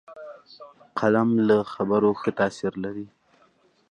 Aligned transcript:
قلم 0.99 1.29
له 1.47 1.57
خبرو 1.73 2.09
ښه 2.21 2.31
تاثیر 2.39 2.73
لري 2.83 3.07